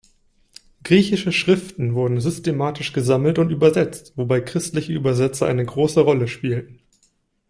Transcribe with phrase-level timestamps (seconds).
[0.83, 6.79] Griechische Schriften wurden systematisch gesammelt und übersetzt, wobei christliche Übersetzer eine große Rolle spielten.